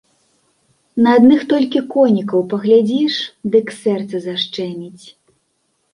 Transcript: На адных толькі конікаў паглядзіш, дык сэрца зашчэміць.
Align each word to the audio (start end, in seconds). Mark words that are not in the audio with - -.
На 1.07 1.13
адных 1.17 1.43
толькі 1.51 1.83
конікаў 1.97 2.39
паглядзіш, 2.55 3.19
дык 3.57 3.67
сэрца 3.81 4.15
зашчэміць. 4.29 5.05